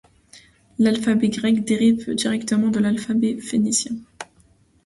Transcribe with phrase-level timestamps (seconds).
[0.79, 3.97] L'alphabet grec dérive directement de l'alphabet phénicien.